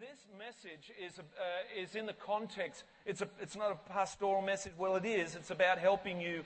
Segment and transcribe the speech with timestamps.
[0.00, 1.22] This message is, uh,
[1.76, 4.70] is in the context, it's, a, it's not a pastoral message.
[4.78, 5.34] Well, it is.
[5.34, 6.44] It's about helping you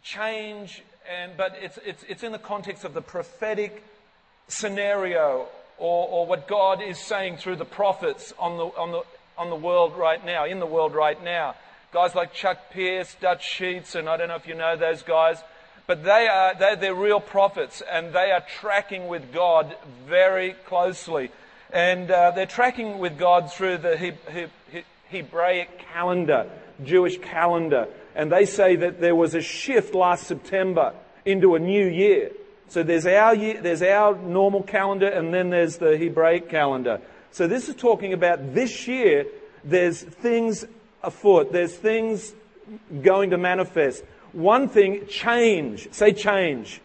[0.00, 3.82] change, and, but it's, it's, it's in the context of the prophetic
[4.46, 9.02] scenario or, or what God is saying through the prophets on the, on, the,
[9.36, 11.56] on the world right now, in the world right now.
[11.92, 15.42] Guys like Chuck Pierce, Dutch Sheets, and I don't know if you know those guys,
[15.88, 19.74] but they are, they're, they're real prophets and they are tracking with God
[20.06, 21.32] very closely.
[21.72, 24.12] And uh, they're tracking with God through the he-
[24.70, 26.48] he- Hebraic calendar,
[26.84, 27.88] Jewish calendar.
[28.14, 30.94] And they say that there was a shift last September
[31.24, 32.30] into a new year.
[32.68, 37.00] So there's our year, there's our normal calendar and then there's the Hebraic calendar.
[37.30, 39.26] So this is talking about this year,
[39.64, 40.64] there's things
[41.02, 41.52] afoot.
[41.52, 42.32] There's things
[43.02, 44.04] going to manifest.
[44.32, 45.92] One thing, change.
[45.92, 46.80] Say change.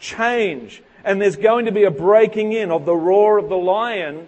[0.00, 4.26] Change and there's going to be a breaking in of the roar of the lion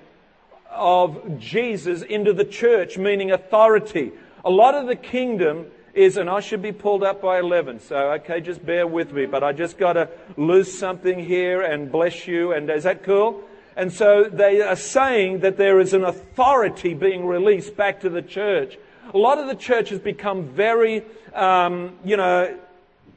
[0.71, 4.12] of Jesus into the church, meaning authority.
[4.45, 8.12] A lot of the kingdom is, and I should be pulled up by 11, so
[8.12, 12.27] okay, just bear with me, but I just got to lose something here and bless
[12.27, 13.43] you, and is that cool?
[13.77, 18.22] And so they are saying that there is an authority being released back to the
[18.22, 18.78] church.
[19.12, 21.03] A lot of the church has become very,
[21.34, 22.59] um, you know,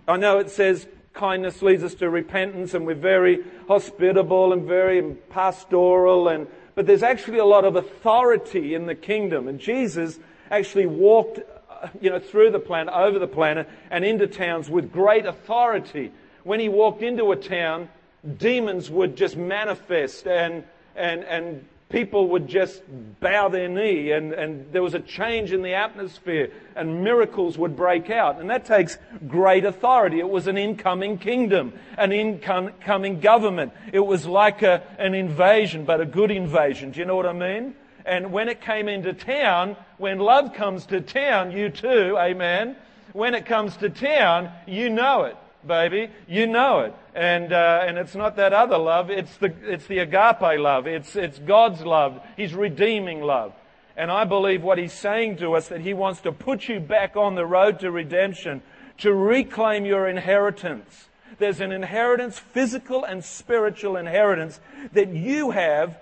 [0.07, 0.87] I know it says
[1.19, 7.03] kindness leads us to repentance and we're very hospitable and very pastoral and but there's
[7.03, 9.49] actually a lot of authority in the kingdom.
[9.49, 10.17] And Jesus
[10.49, 11.39] actually walked
[11.69, 16.13] uh, you know through the planet over the planet and into towns with great authority.
[16.43, 17.89] When he walked into a town
[18.37, 20.63] demons would just manifest and
[20.95, 22.83] and and people would just
[23.19, 27.75] bow their knee and, and there was a change in the atmosphere and miracles would
[27.75, 28.39] break out.
[28.39, 30.19] And that takes great authority.
[30.19, 33.73] It was an incoming kingdom, an incoming government.
[33.91, 36.91] It was like a, an invasion, but a good invasion.
[36.91, 37.73] Do you know what I mean?
[38.05, 42.75] And when it came into town, when love comes to town, U2, amen.
[43.13, 46.09] When it comes to town, you know it baby.
[46.27, 46.95] You know it.
[47.15, 49.09] And, uh, and it's not that other love.
[49.09, 50.87] It's the, it's the agape love.
[50.87, 52.21] It's, it's God's love.
[52.37, 53.53] His redeeming love.
[53.97, 57.17] And I believe what he's saying to us that he wants to put you back
[57.17, 58.61] on the road to redemption,
[58.99, 61.09] to reclaim your inheritance.
[61.37, 64.59] There's an inheritance, physical and spiritual inheritance
[64.93, 65.97] that you have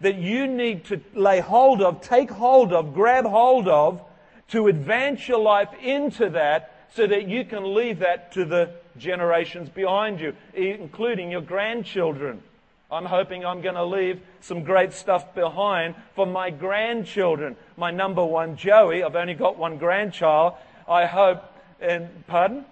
[0.00, 4.00] that you need to lay hold of, take hold of, grab hold of
[4.48, 9.68] to advance your life into that so that you can leave that to the generations
[9.68, 12.42] behind you, including your grandchildren.
[12.90, 17.56] I'm hoping I'm going to leave some great stuff behind for my grandchildren.
[17.78, 20.54] My number one, Joey, I've only got one grandchild.
[20.86, 21.42] I hope,
[21.80, 22.66] and pardon?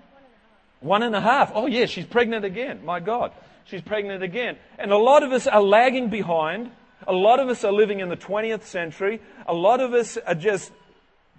[0.80, 1.52] One and a half.
[1.54, 2.84] Oh, yeah, she's pregnant again.
[2.84, 3.32] My God.
[3.64, 4.58] She's pregnant again.
[4.78, 6.70] And a lot of us are lagging behind.
[7.06, 9.20] A lot of us are living in the 20th century.
[9.46, 10.70] A lot of us are just,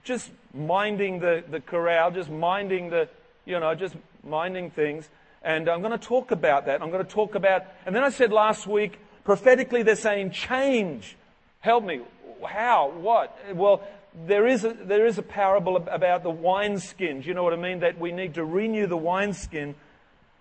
[0.04, 3.08] just minding the, the corral, just minding the,
[3.46, 5.10] you know, just minding things.
[5.44, 6.82] And I'm going to talk about that.
[6.82, 11.18] I'm going to talk about, and then I said last week, prophetically they're saying change.
[11.60, 12.02] Help me.
[12.46, 12.92] How?
[12.92, 13.38] What?
[13.56, 13.82] Well,
[14.26, 17.22] there is a, there is a parable about the wineskin.
[17.22, 17.80] Do you know what I mean?
[17.80, 19.76] That we need to renew the wineskin.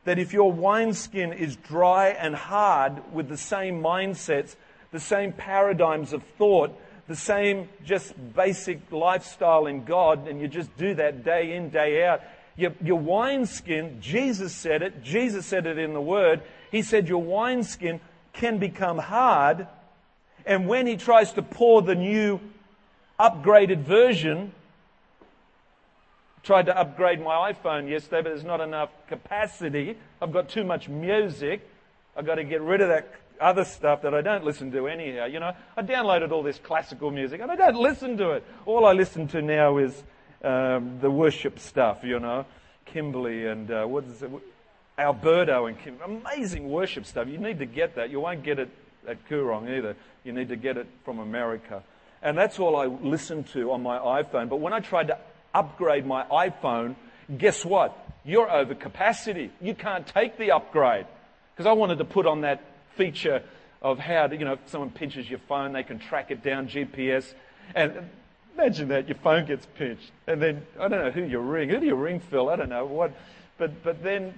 [0.04, 4.56] That if your wineskin is dry and hard with the same mindsets,
[4.92, 6.76] the same paradigms of thought,
[7.10, 12.06] the same just basic lifestyle in God, and you just do that day in, day
[12.06, 12.20] out,
[12.54, 16.40] your, your wineskin, Jesus said it, Jesus said it in the Word.
[16.70, 17.98] He said your wineskin
[18.32, 19.66] can become hard,
[20.46, 22.38] and when he tries to pour the new
[23.18, 24.52] upgraded version,
[26.44, 29.96] tried to upgrade my iPhone yesterday, but there's not enough capacity.
[30.22, 31.68] I've got too much music.
[32.16, 35.26] I've got to get rid of that other stuff that I don't listen to anyhow.
[35.26, 38.44] You know, I downloaded all this classical music and I don't listen to it.
[38.66, 40.02] All I listen to now is
[40.42, 42.46] um, the worship stuff, you know,
[42.86, 44.30] Kimberly and uh, what is it?
[44.98, 45.96] Alberto and Kim.
[46.04, 47.26] Amazing worship stuff.
[47.28, 48.10] You need to get that.
[48.10, 48.68] You won't get it
[49.08, 49.96] at Koorong either.
[50.24, 51.82] You need to get it from America.
[52.22, 54.50] And that's all I listen to on my iPhone.
[54.50, 55.18] But when I tried to
[55.54, 56.96] upgrade my iPhone,
[57.36, 57.96] guess what?
[58.24, 59.50] You're over capacity.
[59.60, 61.06] You can't take the upgrade.
[61.54, 62.62] Because I wanted to put on that
[62.96, 63.42] feature
[63.82, 66.68] of how, to, you know, if someone pinches your phone, they can track it down
[66.68, 67.34] GPS.
[67.74, 68.10] And
[68.60, 71.70] Imagine that your phone gets pinched, and then I don't know who you ring.
[71.70, 72.50] Who do you ring, Phil?
[72.50, 73.12] I don't know what,
[73.56, 74.34] but but then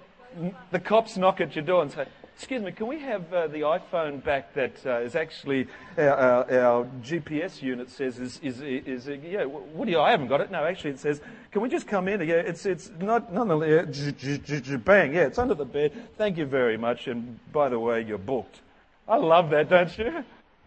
[0.70, 2.06] the cops knock at your door and say,
[2.36, 6.52] "Excuse me, can we have uh, the iPhone back that uh, is actually our, our,
[6.52, 9.44] our, GPS unit says is is is, is yeah?
[9.44, 10.00] What do you?
[10.00, 10.50] I haven't got it.
[10.50, 11.20] No, actually, it says,
[11.50, 12.20] can we just come in?
[12.20, 15.14] Yeah, it's it's not of the bang.
[15.14, 15.92] Yeah, it's under the bed.
[16.16, 17.06] Thank you very much.
[17.06, 18.60] And by the way, you're booked.
[19.08, 20.24] I love that, don't you?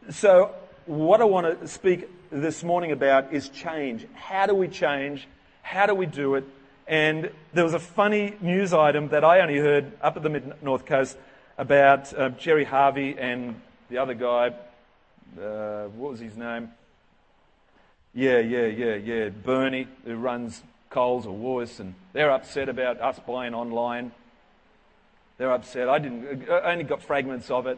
[0.10, 0.54] So
[0.86, 4.06] what I want to speak this morning about is change.
[4.14, 5.28] How do we change?
[5.62, 6.44] How do we do it?
[6.88, 10.62] And there was a funny news item that I only heard up at the Mid
[10.62, 11.18] North Coast
[11.58, 14.54] about uh, Gerry Harvey and the other guy.
[15.40, 16.70] Uh, what was his name?
[18.14, 19.30] Yeah, yeah, yeah, yeah.
[19.30, 24.12] Bernie, who runs Coles or Woolworths, and they're upset about us buying online.
[25.38, 25.90] They're upset.
[25.90, 26.50] I didn't.
[26.50, 27.78] I only got fragments of it,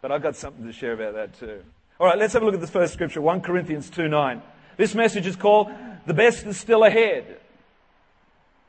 [0.00, 1.62] but I've got something to share about that too.
[1.98, 4.40] All right, let's have a look at the first scripture, 1 Corinthians 2 9.
[4.78, 5.70] This message is called
[6.06, 7.36] The Best is Still Ahead.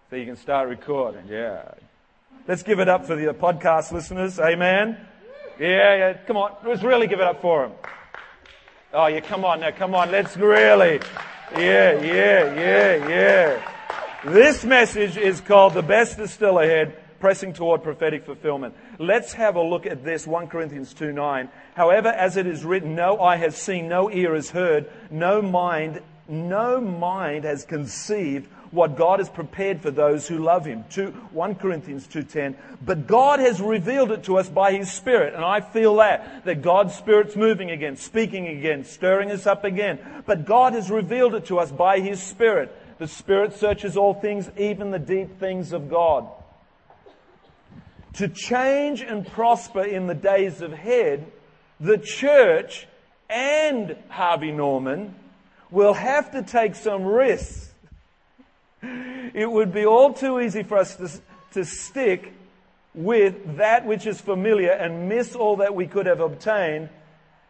[0.09, 1.27] So you can start recording.
[1.29, 1.63] Yeah.
[2.47, 4.39] Let's give it up for the podcast listeners.
[4.39, 4.97] Amen.
[5.59, 6.13] Yeah, yeah.
[6.25, 6.55] Come on.
[6.65, 7.77] Let's really give it up for them.
[8.93, 9.19] Oh, yeah.
[9.19, 9.69] Come on now.
[9.71, 10.09] Come on.
[10.09, 10.99] Let's really.
[11.53, 13.75] Yeah, yeah, yeah, yeah.
[14.25, 18.73] This message is called The Best is Still Ahead pressing toward prophetic fulfillment.
[18.97, 21.49] Let's have a look at this 1 Corinthians 2 9.
[21.75, 26.01] However, as it is written, no eye has seen, no ear has heard, no mind,
[26.27, 30.85] no mind has conceived what God has prepared for those who love him.
[30.91, 32.55] 2, 1 Corinthians 2.10.
[32.81, 35.33] But God has revealed it to us by his Spirit.
[35.33, 40.23] And I feel that, that God's Spirit's moving again, speaking again, stirring us up again.
[40.25, 42.73] But God has revealed it to us by his Spirit.
[42.97, 46.29] The Spirit searches all things, even the deep things of God.
[48.15, 51.29] To change and prosper in the days ahead,
[51.79, 52.87] the church
[53.29, 55.15] and Harvey Norman
[55.71, 57.70] will have to take some risks
[58.81, 61.09] it would be all too easy for us to,
[61.53, 62.33] to stick
[62.93, 66.89] with that which is familiar and miss all that we could have obtained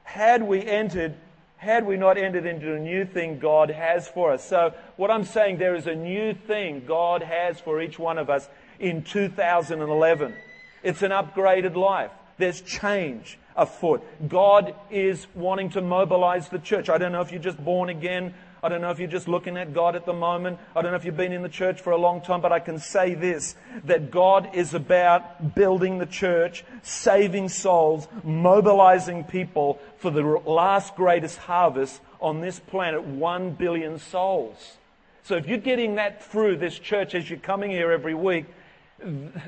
[0.03, 1.15] had we entered,
[1.57, 4.47] had we not entered into a new thing God has for us.
[4.47, 8.29] So what I'm saying, there is a new thing God has for each one of
[8.29, 8.47] us
[8.79, 10.35] in 2011.
[10.83, 12.11] It's an upgraded life.
[12.37, 14.03] There's change afoot.
[14.27, 16.89] God is wanting to mobilize the church.
[16.89, 19.57] I don't know if you're just born again I don't know if you're just looking
[19.57, 20.59] at God at the moment.
[20.75, 22.59] I don't know if you've been in the church for a long time, but I
[22.59, 23.55] can say this,
[23.85, 31.39] that God is about building the church, saving souls, mobilizing people for the last greatest
[31.39, 34.77] harvest on this planet, one billion souls.
[35.23, 38.45] So if you're getting that through this church as you're coming here every week,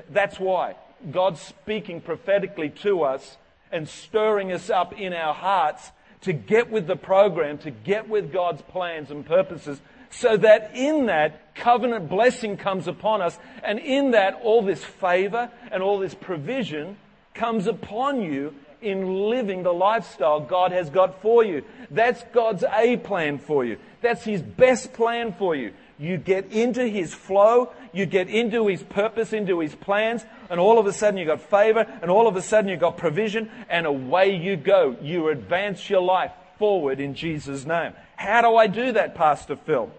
[0.09, 0.75] that's why.
[1.11, 3.37] God's speaking prophetically to us
[3.71, 5.91] and stirring us up in our hearts
[6.23, 9.79] to get with the program, to get with God's plans and purposes,
[10.09, 15.49] so that in that covenant blessing comes upon us, and in that all this favor
[15.71, 16.97] and all this provision
[17.33, 21.63] comes upon you in living the lifestyle God has got for you.
[21.89, 23.77] That's God's A plan for you.
[24.01, 25.73] That's His best plan for you.
[25.97, 30.79] You get into His flow, you get into His purpose, into His plans, and all
[30.79, 33.85] of a sudden you got favor, and all of a sudden you got provision, and
[33.85, 34.97] away you go.
[35.01, 37.93] You advance your life forward in Jesus' name.
[38.15, 39.91] How do I do that, Pastor Phil?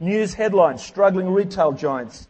[0.00, 2.28] News headlines, struggling retail giants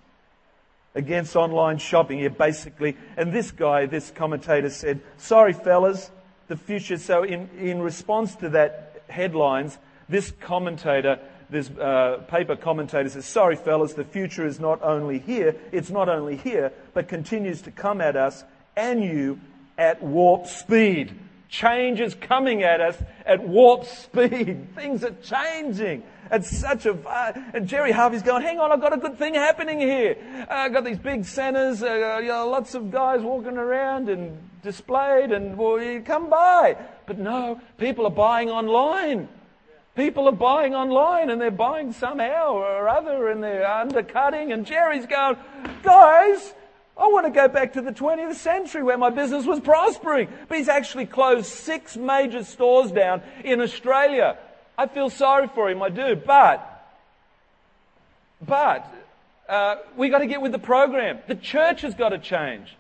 [0.95, 2.21] against online shopping.
[2.21, 6.11] Yeah, basically, and this guy, this commentator said, sorry fellas,
[6.49, 6.99] the future.
[6.99, 9.79] So in, in response to that headlines,
[10.09, 11.19] this commentator
[11.55, 16.09] this uh, paper commentator says, sorry fellas, the future is not only here, it's not
[16.09, 18.45] only here, but continues to come at us
[18.77, 19.41] and you
[19.79, 21.19] at warp speed.
[21.49, 24.67] Change is coming at us at warp speed.
[24.75, 26.03] Things are changing.
[26.31, 26.97] It's such a,
[27.55, 30.17] and Gerry Harvey's going, hang on, I've got a good thing happening here.
[30.51, 34.37] Uh, I've got these big centers, uh, you know, lots of guys walking around and
[34.63, 36.77] displayed and well, you come by.
[37.07, 39.29] But no, people are buying online.
[39.95, 45.07] People are buying online and they're buying somehow or other and they're undercutting and Gerry's
[45.07, 45.37] going,
[45.83, 46.53] guys,
[46.97, 50.29] I want to go back to the 20th century where my business was prospering.
[50.49, 54.37] But he's actually closed six major stores down in Australia.
[54.77, 56.17] I feel sorry for him, I do.
[56.17, 56.87] But,
[58.45, 58.93] but,
[59.49, 61.19] uh, we got to get with the program.
[61.29, 62.77] The church has got to change.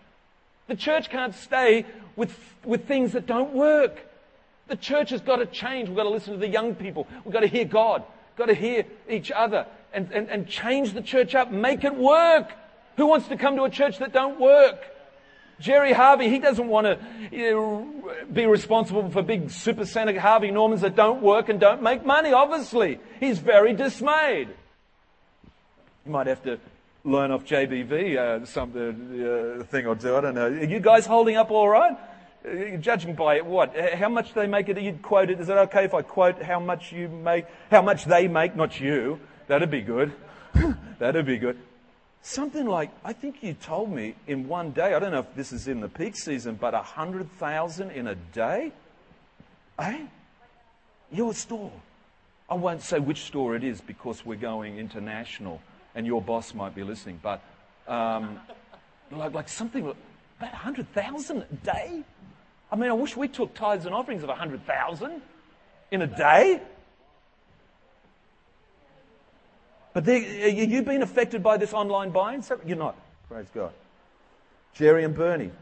[0.66, 4.00] The church can't stay with, with things that don't work.
[4.68, 5.88] The church has got to change.
[5.88, 7.06] We've got to listen to the young people.
[7.25, 8.02] We've got to hear God.
[8.02, 11.50] We've got to hear each other and, and, and change the church up.
[11.50, 12.52] Make it work.
[12.97, 14.78] Who wants to come to a church that don't work?
[15.61, 16.99] Gerry Harvey, he doesn't want to
[17.30, 22.04] you know, be responsible for big supersonic Harvey Normans that don't work and don't make
[22.04, 22.99] money, obviously.
[23.21, 24.49] He's very dismayed.
[26.04, 26.59] You might have to
[27.04, 30.16] learn off JBV uh, some uh, thing or two.
[30.16, 30.47] I don't know.
[30.47, 31.97] Are you guys holding up all right?
[32.44, 33.74] Uh, judging by what?
[33.94, 35.40] How much they make it, you'd quote it.
[35.40, 38.78] Is it okay if I quote how much you make, how much they make, not
[38.78, 39.18] you?
[39.46, 40.12] That'd be good.
[40.98, 41.58] That'd be good.
[42.20, 45.52] Something like, I think you told me in one day, I don't know if this
[45.52, 48.72] is in the peak season, but a hundred thousand in a day?
[49.78, 50.06] Eh?
[51.12, 51.72] Your store.
[52.48, 55.62] I won't say which store it is because we're going international
[55.94, 57.42] and your boss might be listening, but
[57.88, 58.40] um,
[59.10, 62.02] like, like something about 100,000 a day?
[62.75, 65.23] I mean, I wish we took tithes and offerings of 100,000
[65.93, 66.61] in a day.
[69.93, 72.43] But you've been affected by this online buying?
[72.66, 72.97] You're not.
[73.28, 73.71] Praise God.
[74.73, 75.52] Gerry and Bernie.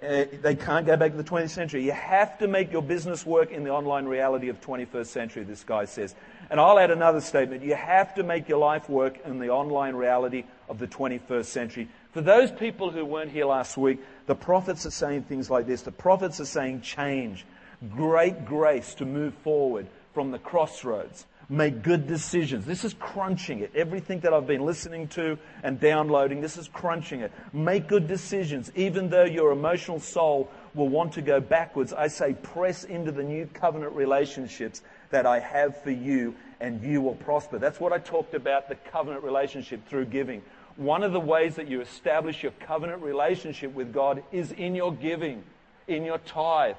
[0.00, 1.84] Uh, they can't go back to the 20th century.
[1.84, 5.64] You have to make your business work in the online reality of 21st century, this
[5.64, 6.14] guy says.
[6.48, 7.64] And I'll add another statement.
[7.64, 11.88] You have to make your life work in the online reality of the 21st century.
[12.12, 15.82] For those people who weren't here last week, the prophets are saying things like this.
[15.82, 17.44] The prophets are saying change,
[17.90, 21.26] great grace to move forward from the crossroads.
[21.50, 22.66] Make good decisions.
[22.66, 23.72] This is crunching it.
[23.74, 27.32] Everything that I've been listening to and downloading, this is crunching it.
[27.54, 28.70] Make good decisions.
[28.74, 33.22] Even though your emotional soul will want to go backwards, I say press into the
[33.22, 37.58] new covenant relationships that I have for you and you will prosper.
[37.58, 40.42] That's what I talked about the covenant relationship through giving.
[40.78, 44.92] One of the ways that you establish your covenant relationship with God is in your
[44.92, 45.42] giving,
[45.88, 46.76] in your tithe.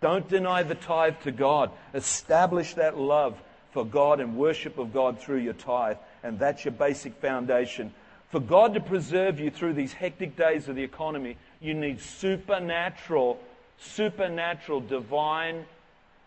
[0.00, 1.70] Don't deny the tithe to God.
[1.92, 3.36] Establish that love
[3.72, 5.98] for God and worship of God through your tithe.
[6.22, 7.92] And that's your basic foundation.
[8.30, 13.38] For God to preserve you through these hectic days of the economy, you need supernatural,
[13.78, 15.66] supernatural, divine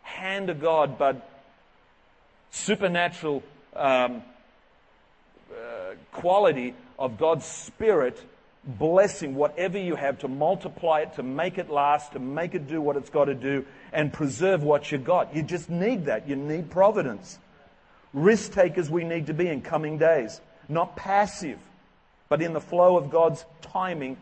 [0.03, 1.27] hand of God, but
[2.51, 3.41] supernatural
[3.75, 4.21] um,
[5.51, 8.21] uh, quality of God's Spirit
[8.65, 12.81] blessing whatever you have to multiply it, to make it last, to make it do
[12.81, 15.35] what it's got to do, and preserve what you've got.
[15.35, 16.27] You just need that.
[16.27, 17.39] You need providence.
[18.13, 20.41] Risk takers we need to be in coming days.
[20.67, 21.59] Not passive,
[22.27, 24.17] but in the flow of God's timing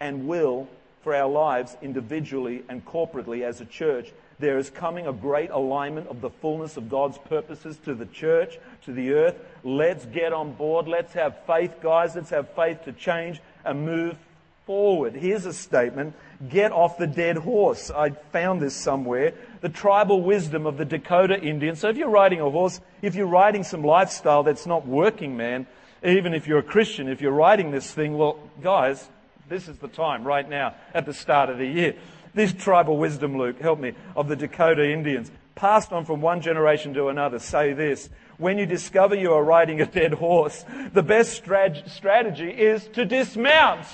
[0.00, 0.68] and will
[1.02, 4.10] for our lives individually and corporately as a church.
[4.38, 8.58] There is coming a great alignment of the fullness of God's purposes to the church,
[8.84, 9.36] to the earth.
[9.64, 10.86] Let's get on board.
[10.86, 12.14] Let's have faith, guys.
[12.14, 14.18] Let's have faith to change and move
[14.66, 15.14] forward.
[15.14, 16.14] Here's a statement
[16.50, 17.90] get off the dead horse.
[17.90, 19.32] I found this somewhere.
[19.62, 21.80] The tribal wisdom of the Dakota Indians.
[21.80, 25.66] So if you're riding a horse, if you're riding some lifestyle that's not working, man,
[26.04, 29.08] even if you're a Christian, if you're riding this thing, well, guys,
[29.48, 31.94] this is the time right now at the start of the year.
[32.36, 36.92] This tribal wisdom, Luke, help me, of the Dakota Indians, passed on from one generation
[36.92, 40.62] to another, say this when you discover you are riding a dead horse,
[40.92, 43.86] the best strategy is to dismount.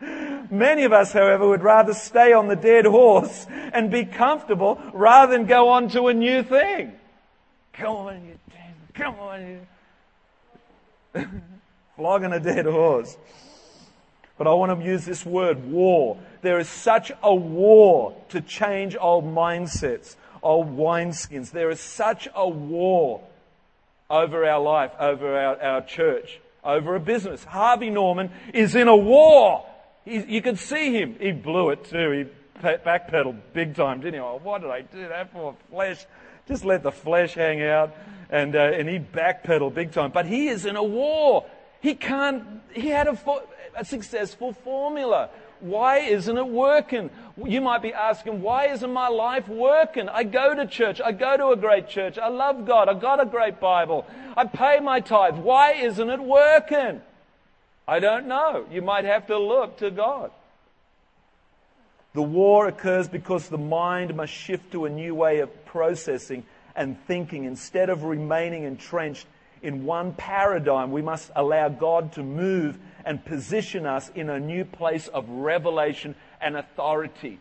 [0.00, 5.32] Many of us, however, would rather stay on the dead horse and be comfortable rather
[5.32, 6.92] than go on to a new thing.
[7.72, 9.60] Come on, you dead, come on,
[11.16, 11.26] you.
[11.96, 13.16] Flogging a dead horse.
[14.38, 16.18] But I want to use this word, war.
[16.42, 20.16] There is such a war to change old mindsets
[20.46, 21.50] old wineskins.
[21.50, 23.20] There is such a war
[24.08, 27.44] over our life, over our, our church, over a business.
[27.44, 29.66] Harvey Norman is in a war.
[30.04, 31.16] He, you can see him.
[31.18, 32.10] He blew it too.
[32.12, 34.20] He backpedaled big time, didn't he?
[34.20, 35.56] Oh, what did I do that for?
[35.70, 36.06] Flesh.
[36.46, 37.94] Just let the flesh hang out.
[38.30, 40.12] And, uh, and he backpedaled big time.
[40.12, 41.44] But he is in a war.
[41.80, 43.18] He can't, he had a,
[43.76, 45.30] a successful formula.
[45.60, 47.10] Why isn't it working?
[47.42, 50.08] You might be asking, why isn't my life working?
[50.08, 51.00] I go to church.
[51.00, 52.18] I go to a great church.
[52.18, 52.88] I love God.
[52.88, 54.06] I got a great Bible.
[54.36, 55.38] I pay my tithe.
[55.38, 57.00] Why isn't it working?
[57.88, 58.66] I don't know.
[58.70, 60.30] You might have to look to God.
[62.12, 66.98] The war occurs because the mind must shift to a new way of processing and
[67.06, 67.44] thinking.
[67.44, 69.26] Instead of remaining entrenched
[69.62, 74.64] in one paradigm, we must allow God to move and position us in a new
[74.64, 77.38] place of revelation and authority.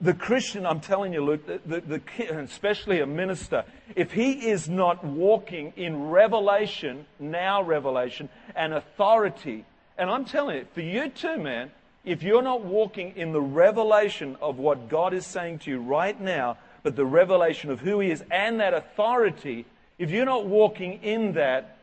[0.00, 3.64] The Christian, I'm telling you, Luke, the, the, the, especially a minister,
[3.94, 9.66] if he is not walking in revelation, now revelation, and authority,
[9.98, 11.70] and I'm telling you, for you too, man,
[12.02, 16.18] if you're not walking in the revelation of what God is saying to you right
[16.18, 19.66] now, but the revelation of who He is and that authority,
[19.98, 21.76] if you're not walking in that,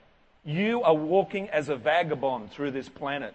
[0.47, 3.33] you are walking as a vagabond through this planet.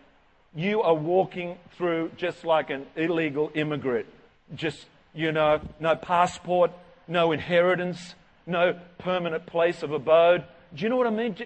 [0.55, 4.07] You are walking through just like an illegal immigrant.
[4.55, 6.71] Just, you know, no passport,
[7.07, 8.15] no inheritance,
[8.47, 10.43] no permanent place of abode.
[10.75, 11.37] Do you know what I mean?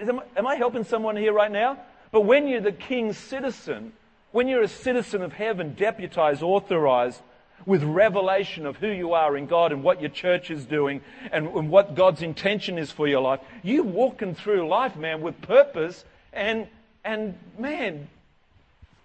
[0.00, 1.78] Am I helping someone here right now?
[2.10, 3.92] But when you're the king's citizen,
[4.32, 7.20] when you're a citizen of heaven, deputized, authorized,
[7.66, 11.00] with revelation of who you are in God and what your church is doing
[11.30, 13.40] and, and what God's intention is for your life.
[13.62, 16.66] You walking through life, man, with purpose and,
[17.04, 18.08] and man,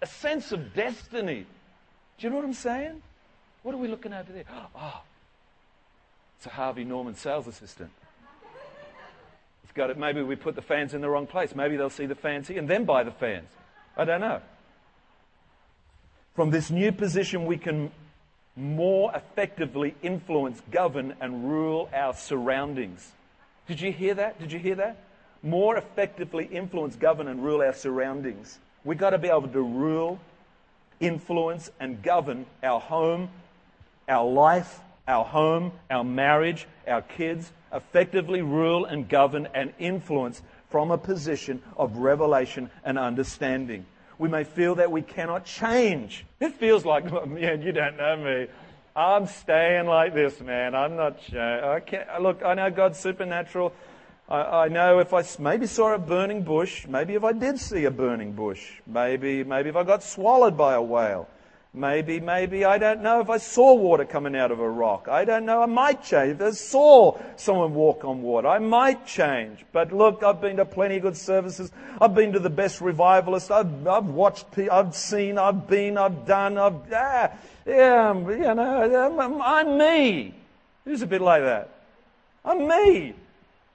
[0.02, 1.46] a sense of destiny.
[2.18, 3.02] Do you know what I'm saying?
[3.62, 4.44] What are we looking over there?
[4.76, 5.02] Oh,
[6.38, 7.90] It's a Harvey Norman sales assistant.
[9.64, 9.98] It's got it.
[9.98, 11.54] Maybe we put the fans in the wrong place.
[11.54, 13.48] Maybe they'll see the fans here and then buy the fans.
[13.96, 14.40] I don't know.
[16.34, 17.90] From this new position, we can
[18.58, 23.12] more effectively influence, govern, and rule our surroundings.
[23.68, 24.40] Did you hear that?
[24.40, 24.98] Did you hear that?
[25.42, 28.58] More effectively influence, govern, and rule our surroundings.
[28.84, 30.18] We've got to be able to rule,
[30.98, 33.30] influence, and govern our home,
[34.08, 40.90] our life, our home, our marriage, our kids, effectively rule and govern and influence from
[40.90, 43.86] a position of revelation and understanding
[44.18, 46.24] we may feel that we cannot change.
[46.40, 48.46] It feels like, man, you don't know me.
[48.96, 50.74] I'm staying like this, man.
[50.74, 51.18] I'm not.
[51.32, 53.72] I can't, look, I know God's supernatural.
[54.28, 57.84] I, I, know if I maybe saw a burning bush, maybe if I did see
[57.84, 61.28] a burning bush, maybe maybe if I got swallowed by a whale,
[61.74, 65.06] Maybe, maybe, I don't know if I saw water coming out of a rock.
[65.06, 65.62] I don't know.
[65.62, 66.40] I might change.
[66.40, 69.64] I saw someone walk on water, I might change.
[69.70, 71.70] But look, I've been to plenty of good services.
[72.00, 73.50] I've been to the best revivalists.
[73.50, 77.30] I've, I've watched, I've seen, I've been, I've done, I've, ah,
[77.66, 80.34] yeah, you know, I'm, I'm me.
[80.86, 81.68] It's a bit like that.
[82.44, 83.14] I'm me.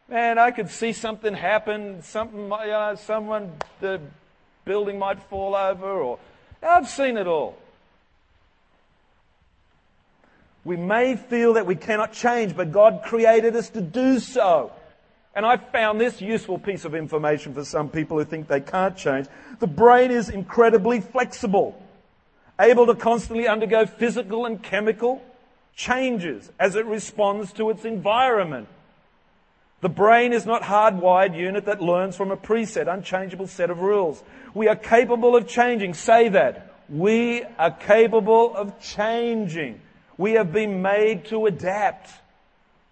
[0.10, 4.02] Man, I could see something happen, something, you know, someone, the
[4.66, 6.20] building might fall over or,
[6.62, 7.58] I've seen it all.
[10.66, 14.72] We may feel that we cannot change, but God created us to do so.
[15.36, 18.96] And I found this useful piece of information for some people who think they can't
[18.96, 19.28] change.
[19.60, 21.82] The brain is incredibly flexible,
[22.60, 25.22] able to constantly undergo physical and chemical
[25.76, 28.68] changes as it responds to its environment.
[29.82, 34.24] The brain is not hardwired unit that learns from a preset, unchangeable set of rules.
[34.54, 35.96] We are capable of changing.
[35.96, 36.74] Say that.
[36.88, 39.82] We are capable of changing.
[40.18, 42.10] We have been made to adapt.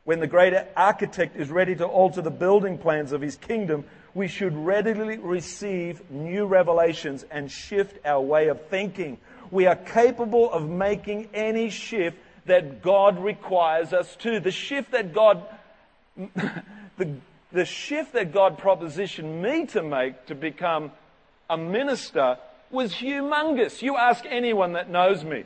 [0.03, 4.27] When the great architect is ready to alter the building plans of his kingdom, we
[4.27, 9.19] should readily receive new revelations and shift our way of thinking.
[9.51, 14.39] We are capable of making any shift that God requires us to.
[14.39, 15.43] The shift that God,
[16.17, 17.13] the,
[17.51, 20.91] the shift that God propositioned me to make to become
[21.47, 22.37] a minister
[22.71, 23.83] was humongous.
[23.83, 25.43] You ask anyone that knows me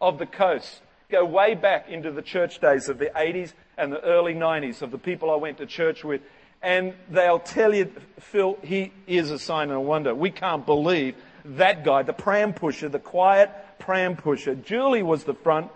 [0.00, 4.02] of the coast Go way back into the church days of the 80s and the
[4.02, 6.20] early 90s of the people I went to church with.
[6.62, 10.14] And they'll tell you, Phil, he is a sign and a wonder.
[10.14, 11.14] We can't believe
[11.44, 14.56] that guy, the pram pusher, the quiet pram pusher.
[14.56, 15.70] Julie was the front.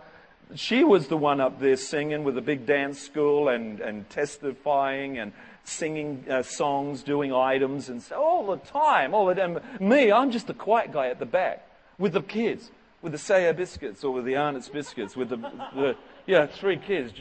[0.57, 5.19] She was the one up there singing with a big dance school and, and testifying
[5.19, 9.61] and singing uh, songs, doing items and so all the time, all the time.
[9.79, 11.65] Me, I'm just the quiet guy at the back
[11.99, 12.71] with the kids
[13.03, 17.13] with the Sayer biscuits or with the Arnott's biscuits with the, the yeah, three kids.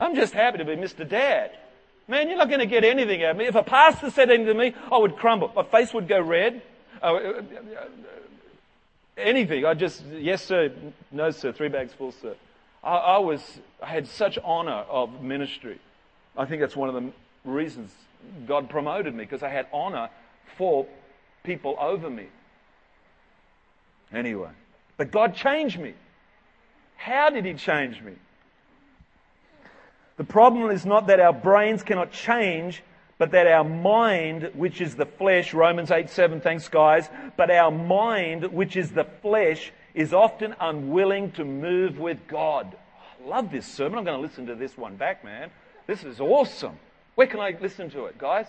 [0.00, 1.08] I'm just happy to be Mr.
[1.08, 1.52] Dad.
[2.08, 3.46] Man, you're not going to get anything out of me.
[3.46, 5.52] If a pastor said anything to me, I would crumble.
[5.54, 6.62] My face would go red.
[7.02, 7.42] Uh, uh, uh,
[9.16, 9.64] anything.
[9.64, 10.72] I just, yes, sir,
[11.12, 12.34] no, sir, three bags full, sir.
[12.82, 13.42] I, I was,
[13.82, 15.78] I had such honor of ministry.
[16.36, 17.12] I think that's one of the
[17.44, 17.92] reasons
[18.46, 20.08] God promoted me because I had honor
[20.56, 20.86] for
[21.44, 22.28] people over me.
[24.12, 24.50] Anyway.
[24.98, 25.94] But God changed me.
[26.96, 28.12] How did He change me?
[30.18, 32.82] The problem is not that our brains cannot change,
[33.16, 37.70] but that our mind, which is the flesh, Romans 8 7, thanks guys, but our
[37.70, 42.76] mind, which is the flesh, is often unwilling to move with God.
[43.24, 43.98] I love this sermon.
[43.98, 45.50] I'm going to listen to this one back, man.
[45.86, 46.78] This is awesome.
[47.14, 48.46] Where can I listen to it, guys?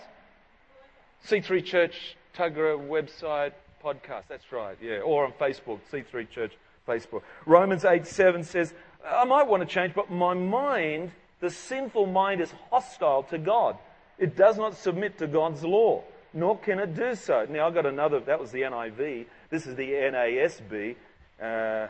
[1.26, 4.24] C3 Church, Tuggerah website, podcast.
[4.28, 4.98] That's right, yeah.
[4.98, 6.52] Or on Facebook, C3 Church
[6.86, 7.22] Facebook.
[7.46, 12.40] Romans 8 7 says, I might want to change, but my mind, the sinful mind,
[12.40, 13.76] is hostile to God.
[14.18, 16.02] It does not submit to God's law,
[16.34, 17.46] nor can it do so.
[17.48, 19.26] Now, I've got another, that was the NIV.
[19.48, 20.96] This is the NASB.
[21.40, 21.88] Uh,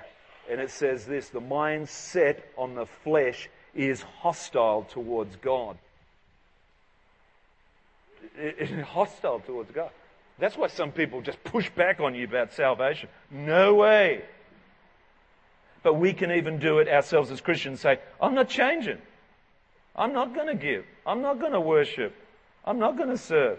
[0.49, 5.79] and it says this the mind set on the flesh is hostile towards God.
[8.37, 9.91] It, it, hostile towards God.
[10.41, 13.11] That's why some people just push back on you about salvation.
[13.31, 14.23] No way.
[15.83, 18.99] But we can even do it ourselves as Christians say, I'm not changing.
[19.95, 20.85] I'm not going to give.
[21.07, 22.15] I'm not going to worship.
[22.65, 23.59] I'm not going to serve.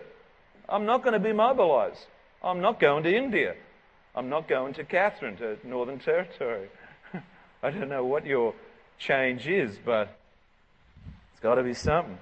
[0.67, 2.05] I'm not going to be mobilized.
[2.43, 3.55] I'm not going to India.
[4.15, 6.69] I'm not going to Katherine, to Northern Territory.
[7.63, 8.53] I don't know what your
[8.97, 10.17] change is, but
[11.31, 12.17] it's got to be something.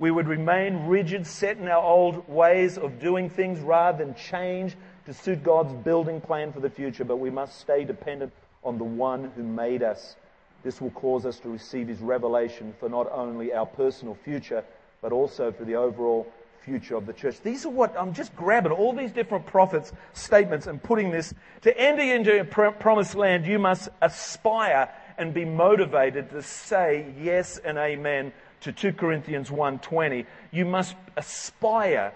[0.00, 4.74] We would remain rigid, set in our old ways of doing things rather than change
[5.04, 8.32] to suit God's building plan for the future, but we must stay dependent
[8.64, 10.16] on the one who made us.
[10.64, 14.64] This will cause us to receive His revelation for not only our personal future,
[15.02, 16.26] but also for the overall
[16.64, 17.38] future of the church.
[17.42, 21.78] These are what I'm just grabbing all these different prophets' statements and putting this to
[21.78, 23.44] enter into a promised land.
[23.44, 30.26] You must aspire and be motivated to say yes and amen to 2 Corinthians 1:20.
[30.50, 32.12] You must aspire,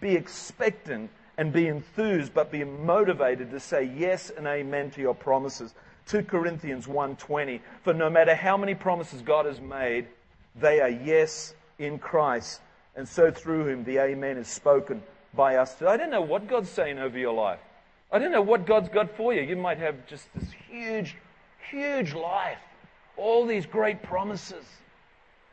[0.00, 5.14] be expectant, and be enthused, but be motivated to say yes and amen to your
[5.14, 5.74] promises.
[6.06, 7.60] 2 Corinthians 1:20.
[7.82, 10.06] For no matter how many promises God has made,
[10.56, 12.60] they are yes in Christ
[12.98, 15.00] and so through him the Amen is spoken
[15.32, 15.76] by us.
[15.76, 15.92] today.
[15.92, 17.60] I don't know what God's saying over your life.
[18.10, 19.42] I don't know what God's got for you.
[19.42, 21.16] You might have just this huge,
[21.70, 22.58] huge life,
[23.16, 24.64] all these great promises,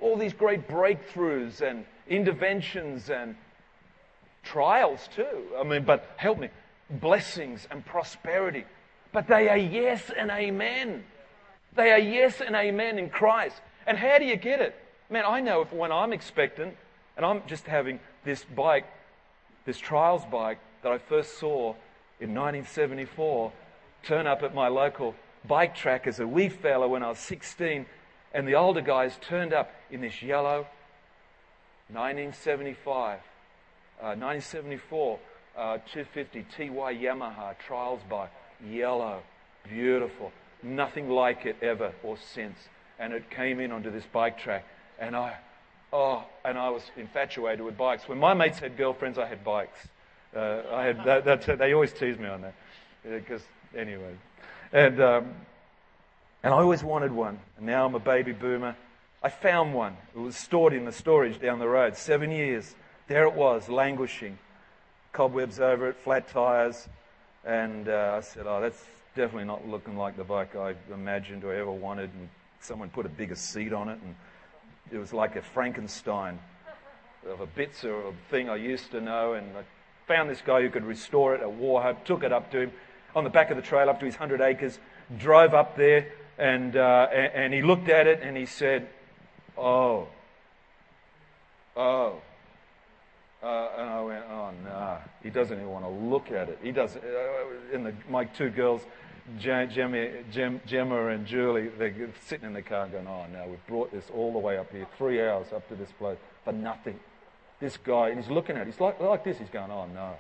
[0.06, 3.36] all these great breakthroughs and interventions and
[4.44, 5.41] trials too.
[5.60, 6.50] I mean, but help me,
[6.91, 8.65] blessings and prosperity.
[9.12, 11.04] But they are yes and amen.
[11.76, 13.56] They are yes and amen in Christ.
[13.88, 14.76] And how do you get it?
[15.10, 16.76] Man, I know if when I'm expectant,
[17.18, 18.86] and I'm just having this bike,
[19.65, 21.74] this trials bike that I first saw
[22.20, 23.52] in 1974
[24.04, 25.15] turn up at my local
[25.48, 27.88] bike track as a wee fella when I was 16.
[28.36, 30.67] And the older guys turned up in this yellow
[31.88, 33.19] 1975,
[34.02, 35.19] uh, 1974
[35.58, 38.30] uh, 250 TY Yamaha trials bike.
[38.69, 39.21] Yellow,
[39.69, 40.34] beautiful.
[40.62, 42.58] Nothing like it ever or since.
[43.00, 44.65] And it came in onto this bike track.
[45.00, 45.38] And I,
[45.93, 48.10] Oh, and I was infatuated with bikes.
[48.10, 49.80] When my mates had girlfriends, I had bikes.
[50.36, 52.54] Uh, I had that, that, they always tease me on that
[53.10, 53.41] because
[53.74, 54.13] anyway,
[54.74, 55.34] and um,
[56.45, 57.39] and I always wanted one.
[57.58, 58.75] And now I'm a baby boomer.
[59.23, 59.97] I found one.
[60.15, 61.97] It was stored in the storage down the road.
[61.97, 62.75] Seven years.
[63.08, 64.38] There it was, languishing.
[65.12, 66.88] Cobwebs over it, flat tires.
[67.43, 68.79] And uh, I said, oh, that's
[69.15, 72.12] definitely not looking like the bike I imagined or ever wanted.
[72.13, 72.29] And
[72.60, 74.15] someone put a bigger seat on it and
[74.91, 76.38] it was like a Frankenstein
[77.27, 79.34] of a bits or a thing I used to know.
[79.34, 79.63] And I
[80.05, 82.71] found this guy who could restore it at Wauchope, took it up to him
[83.15, 84.77] on the back of the trail up to his 100 acres,
[85.17, 88.88] drove up there, and, uh, and, he looked at it and he said,
[89.58, 90.08] Oh,
[91.76, 92.21] oh.
[93.43, 96.58] Uh, and I went, oh no, he doesn't even want to look at it.
[96.63, 97.04] He doesn't.
[97.04, 98.82] Uh, and the, my two girls,
[99.38, 104.06] Gemma, Gemma and Julie, they're sitting in the car going, oh no, we've brought this
[104.15, 107.00] all the way up here, three hours up to this place for nothing.
[107.60, 110.15] This guy, and he's looking at it, he's like, like this, he's going, oh no.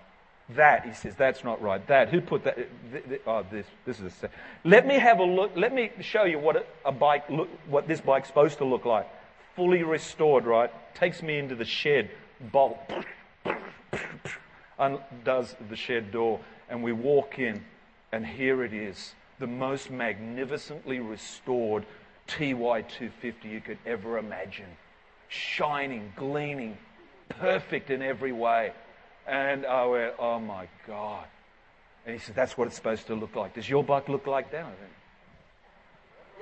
[0.49, 1.85] That, he says, that's not right.
[1.87, 2.57] That, who put that?
[3.25, 4.29] Oh, this, this is a.
[4.63, 7.99] Let me have a look, let me show you what a, bike, look, what this
[7.99, 9.07] bike's supposed to look like.
[9.55, 10.71] Fully restored, right?
[10.93, 12.11] Takes me into the shed,
[12.51, 12.77] bolt,
[14.77, 17.63] undoes the shed door, and we walk in
[18.15, 21.85] and here it is, the most magnificently restored
[22.29, 24.69] TY250 you could ever imagine.
[25.27, 26.77] Shining, gleaming,
[27.27, 28.71] perfect in every way.
[29.27, 31.25] And I went, oh my God.
[32.05, 33.55] And he said, that's what it's supposed to look like.
[33.55, 34.63] Does your bike look like that?
[34.63, 34.77] I went,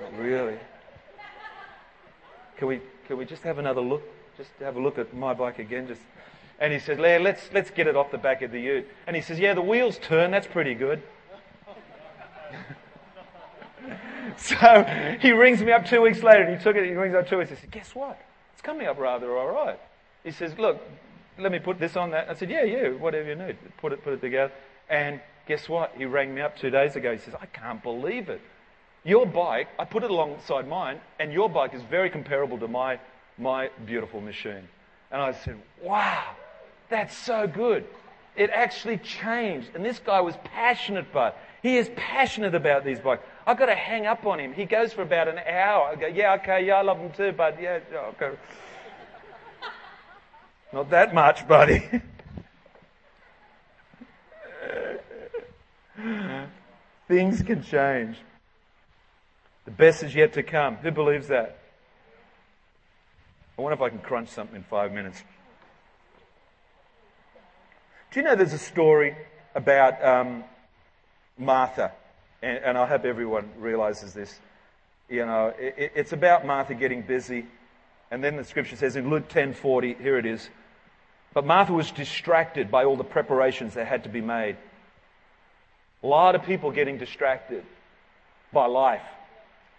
[0.00, 0.58] not really.
[2.56, 4.02] Can we, can we just have another look?
[4.36, 5.86] Just have a look at my bike again.
[5.88, 6.02] Just,
[6.60, 8.86] and he said, let's, let's get it off the back of the ute.
[9.06, 10.30] And he says, yeah, the wheels turn.
[10.30, 11.02] That's pretty good.
[14.36, 17.28] so he rings me up two weeks later and he took it, he rings up
[17.28, 17.50] two weeks.
[17.52, 18.20] I said, guess what?
[18.52, 19.78] It's coming up rather all right.
[20.22, 20.80] He says, look,
[21.38, 22.28] let me put this on that.
[22.28, 23.56] I said, yeah, yeah, whatever you need.
[23.78, 24.52] Put it, put it together.
[24.88, 25.94] And guess what?
[25.96, 27.12] He rang me up two days ago.
[27.12, 28.40] He says, I can't believe it.
[29.04, 32.98] Your bike, I put it alongside mine, and your bike is very comparable to my,
[33.36, 34.66] my beautiful machine.
[35.10, 36.24] And I said, wow,
[36.88, 37.86] that's so good.
[38.34, 39.68] It actually changed.
[39.74, 41.38] And this guy was passionate about it.
[41.62, 43.22] He is passionate about these bikes.
[43.46, 44.52] I've got to hang up on him.
[44.52, 45.88] He goes for about an hour.
[45.88, 48.32] I go, yeah, okay, yeah, I love them too, but yeah, okay.
[50.74, 51.88] Not that much, buddy.
[57.06, 58.16] Things can change.
[59.66, 60.74] The best is yet to come.
[60.78, 61.60] Who believes that?
[63.56, 65.22] I wonder if I can crunch something in five minutes.
[68.10, 69.16] Do you know there's a story
[69.54, 70.42] about um,
[71.38, 71.92] Martha?
[72.42, 74.40] And, and, I hope everyone realizes this.
[75.08, 77.46] You know, it, it's about Martha getting busy.
[78.10, 80.50] And then the scripture says in Luke 10:40, here it is.
[81.34, 84.56] But Martha was distracted by all the preparations that had to be made.
[86.02, 87.64] A lot of people getting distracted
[88.52, 89.02] by life.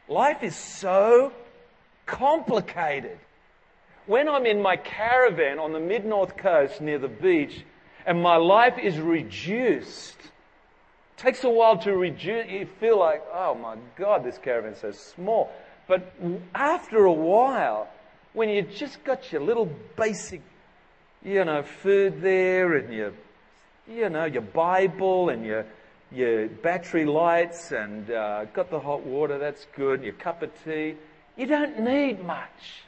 [0.09, 1.31] Life is so
[2.05, 3.17] complicated.
[4.05, 7.63] When I'm in my caravan on the mid north coast near the beach,
[8.05, 10.17] and my life is reduced.
[10.19, 12.47] It takes a while to reduce.
[12.49, 15.51] You feel like, oh my God, this caravan's so small.
[15.87, 16.13] But
[16.53, 17.87] after a while,
[18.33, 20.41] when you just got your little basic,
[21.25, 23.11] you know, food there and your,
[23.87, 25.65] you know, your Bible and your,
[26.11, 30.95] your battery lights and uh, got the hot water, that's good, your cup of tea,
[31.35, 32.83] you don't need much.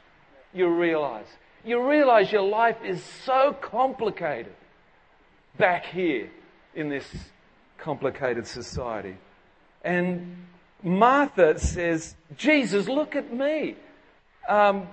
[0.54, 1.26] You realize.
[1.64, 4.54] You realize your life is so complicated
[5.58, 6.30] back here
[6.74, 7.04] in this
[7.76, 9.16] complicated society.
[9.82, 10.46] And
[10.82, 13.74] Martha says, Jesus, look at me.
[14.48, 14.86] Um,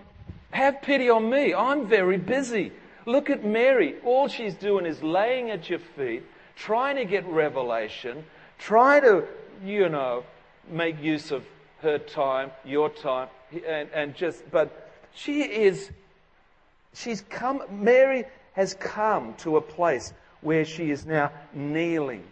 [0.50, 1.54] have pity on me.
[1.54, 2.72] I'm very busy.
[3.06, 3.96] Look at Mary.
[4.04, 6.24] All she's doing is laying at your feet,
[6.56, 8.24] trying to get revelation,
[8.58, 9.26] trying to,
[9.64, 10.24] you know,
[10.70, 11.46] make use of
[11.82, 13.28] her time, your time,
[13.68, 15.92] and, and just, but she is,
[16.94, 22.24] she's come, Mary has come to a place where she is now kneeling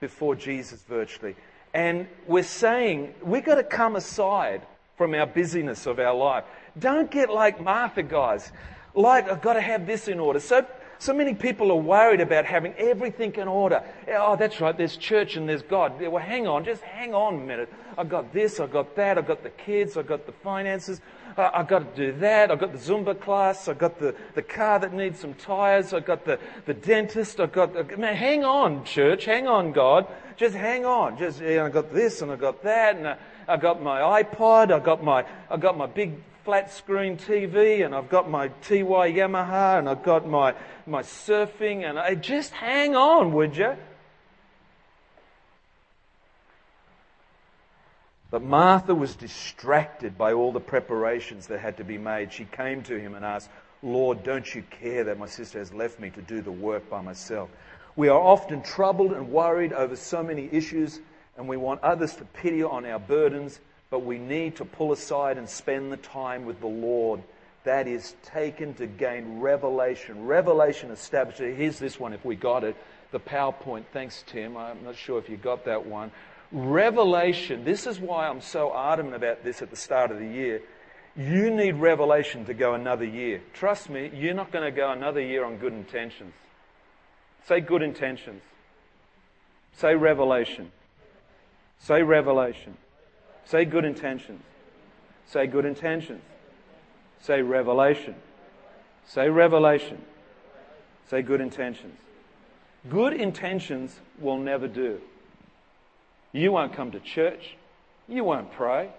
[0.00, 1.36] before Jesus virtually.
[1.74, 4.62] And we're saying we've got to come aside
[4.96, 6.44] from our busyness of our life.
[6.78, 8.52] Don't get like Martha, guys.
[8.94, 10.40] Like, I've got to have this in order.
[10.40, 10.66] So,
[10.98, 13.82] so many people are worried about having everything in order.
[14.08, 16.00] Oh, that's right, there's church and there's God.
[16.00, 17.72] Well, hang on, just hang on a minute.
[17.98, 21.00] I've got this, I've got that, I've got the kids, I've got the finances,
[21.36, 22.50] uh, I've got to do that.
[22.50, 23.66] I've got the Zumba class.
[23.66, 25.92] I've got the, the car that needs some tires.
[25.92, 27.40] I've got the, the dentist.
[27.40, 29.24] I've got, uh, man, hang on, church.
[29.24, 30.06] Hang on, God.
[30.36, 31.18] Just hang on.
[31.18, 33.16] Just, you know, I've got this and I've got that and I, uh,
[33.48, 34.70] I've got my iPod.
[34.70, 36.12] I've got my, I've got my big
[36.44, 40.54] flat screen TV and I've got my TY Yamaha and I've got my,
[40.86, 43.76] my surfing and I just hang on, would you?
[48.30, 52.32] But Martha was distracted by all the preparations that had to be made.
[52.32, 53.48] She came to him and asked,
[53.82, 57.00] Lord, don't you care that my sister has left me to do the work by
[57.00, 57.48] myself?
[57.96, 60.98] We are often troubled and worried over so many issues,
[61.36, 63.60] and we want others to pity on our burdens,
[63.94, 67.22] but we need to pull aside and spend the time with the Lord.
[67.62, 70.26] That is taken to gain revelation.
[70.26, 71.38] Revelation established.
[71.38, 72.74] Here's this one if we got it.
[73.12, 73.84] The PowerPoint.
[73.92, 74.56] Thanks, Tim.
[74.56, 76.10] I'm not sure if you got that one.
[76.50, 80.60] Revelation, this is why I'm so adamant about this at the start of the year.
[81.14, 83.42] You need revelation to go another year.
[83.52, 86.34] Trust me, you're not going to go another year on good intentions.
[87.46, 88.42] Say good intentions.
[89.76, 90.72] Say revelation.
[91.78, 92.76] Say revelation.
[93.46, 94.42] Say good intentions.
[95.26, 96.22] Say good intentions.
[97.20, 98.14] Say revelation.
[99.06, 99.98] Say revelation.
[101.08, 101.98] Say good intentions.
[102.88, 105.00] Good intentions will never do.
[106.32, 107.56] You won't come to church.
[108.08, 108.90] You won't pray.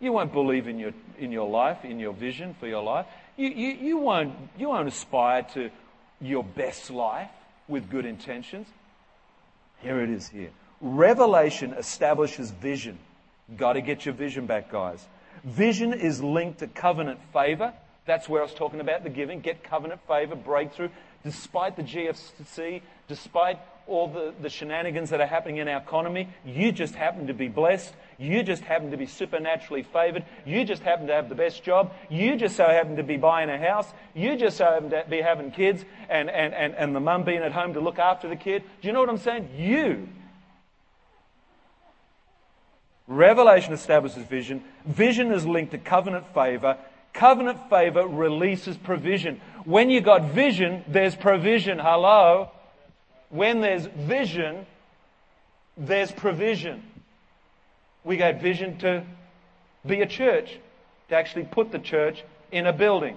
[0.00, 3.06] You won't believe in your, in your life, in your vision for your life.
[3.36, 5.70] You, you, you, won't, you won't aspire to
[6.20, 7.30] your best life
[7.68, 8.66] with good intentions.
[9.80, 10.50] Here it is here.
[10.80, 12.98] Revelation establishes vision.
[13.56, 15.06] Got to get your vision back, guys.
[15.44, 17.72] Vision is linked to covenant favor.
[18.06, 19.40] That's where I was talking about the giving.
[19.40, 20.88] Get covenant favor, breakthrough.
[21.24, 26.28] Despite the GFC, despite all the, the shenanigans that are happening in our economy.
[26.44, 27.92] You just happen to be blessed.
[28.18, 30.24] You just happen to be supernaturally favored.
[30.44, 31.92] You just happen to have the best job.
[32.08, 33.86] You just so happen to be buying a house.
[34.14, 37.42] You just so happen to be having kids and, and, and, and the mum being
[37.42, 38.62] at home to look after the kid.
[38.80, 39.50] Do you know what I'm saying?
[39.56, 40.08] You.
[43.06, 44.62] Revelation establishes vision.
[44.86, 46.78] Vision is linked to covenant favor.
[47.12, 49.40] Covenant favor releases provision.
[49.64, 51.78] When you got vision, there's provision.
[51.78, 52.50] Hello?
[53.32, 54.66] when there's vision,
[55.76, 56.82] there's provision.
[58.04, 59.04] We gave vision to
[59.86, 60.58] be a church,
[61.08, 63.16] to actually put the church in a building.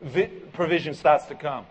[0.00, 1.66] Vi- provision starts to come.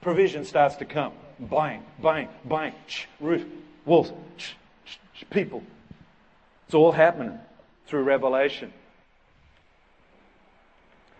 [0.00, 1.12] Provision starts to come.
[1.40, 2.72] Bang, bang, bang.
[2.86, 3.44] Shh, roof,
[3.84, 4.52] walls, shh,
[4.84, 5.64] shh, people.
[6.70, 7.36] It's all happening
[7.88, 8.72] through revelation.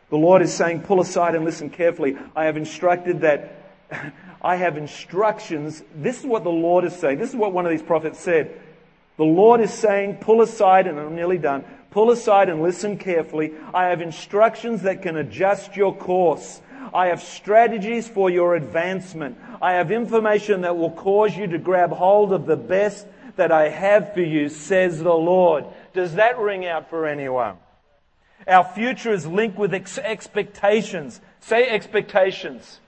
[0.09, 2.17] The Lord is saying, pull aside and listen carefully.
[2.37, 3.61] I have instructed that
[4.43, 5.83] I have instructions.
[5.93, 7.19] This is what the Lord is saying.
[7.19, 8.61] This is what one of these prophets said.
[9.17, 11.65] The Lord is saying, pull aside, and I'm nearly done.
[11.91, 13.53] Pull aside and listen carefully.
[13.75, 16.61] I have instructions that can adjust your course.
[16.95, 19.37] I have strategies for your advancement.
[19.61, 23.05] I have information that will cause you to grab hold of the best
[23.37, 25.65] that I have for you, says the Lord.
[25.93, 27.57] Does that ring out for anyone?
[28.47, 31.21] Our future is linked with ex- expectations.
[31.41, 32.81] Say expectations.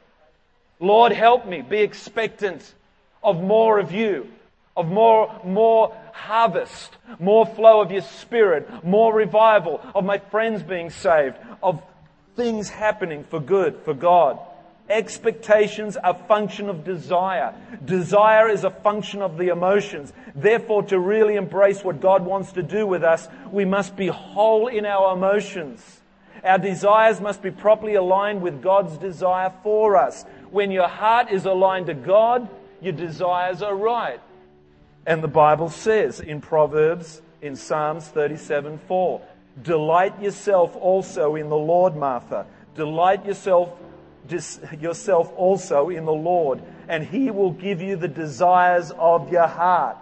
[0.80, 2.74] Lord, help me be expectant
[3.22, 4.28] of more of you,
[4.76, 10.90] of more, more harvest, more flow of your spirit, more revival, of my friends being
[10.90, 11.82] saved, of
[12.36, 14.38] things happening for good, for God.
[14.92, 17.54] Expectations are function of desire.
[17.82, 20.12] Desire is a function of the emotions.
[20.34, 24.68] Therefore, to really embrace what God wants to do with us, we must be whole
[24.68, 26.02] in our emotions.
[26.44, 30.26] Our desires must be properly aligned with God's desire for us.
[30.50, 32.46] When your heart is aligned to God,
[32.82, 34.20] your desires are right.
[35.06, 39.22] And the Bible says in Proverbs, in Psalms 37 4,
[39.62, 42.44] delight yourself also in the Lord, Martha.
[42.74, 43.70] Delight yourself,
[44.28, 49.96] yourself also in the Lord, and He will give you the desires of your heart.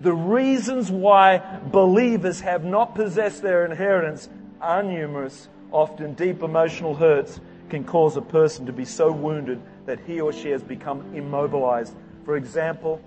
[0.00, 1.38] The reasons why
[1.70, 4.28] believers have not possessed their inheritance
[4.60, 5.48] are numerous.
[5.72, 10.32] Often deep emotional hurts can cause a person to be so wounded that he or
[10.32, 11.94] she has become immobilized.
[12.24, 13.00] For example,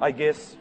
[0.00, 0.56] I guess